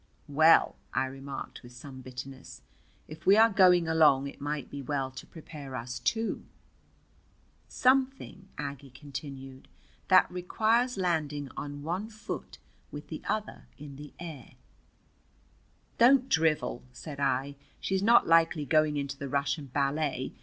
[0.27, 2.63] "Well," I remarked with some bitterness,
[3.07, 6.43] "if we are going along it might be well to prepare us too."
[7.67, 9.67] "Something," Aggie continued,
[10.07, 12.57] "that requires landing on one foot
[12.89, 14.53] with the other in the air."
[15.99, 17.55] "Don't drivel," said I.
[17.79, 20.33] "She's not likely going into the Russian ballet.